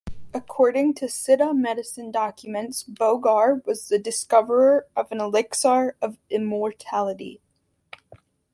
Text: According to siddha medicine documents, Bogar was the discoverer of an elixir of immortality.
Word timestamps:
According 0.33 0.95
to 0.95 1.05
siddha 1.05 1.55
medicine 1.55 2.09
documents, 2.09 2.83
Bogar 2.83 3.63
was 3.67 3.87
the 3.87 3.99
discoverer 3.99 4.87
of 4.95 5.11
an 5.11 5.19
elixir 5.21 5.95
of 6.01 6.17
immortality. 6.27 7.39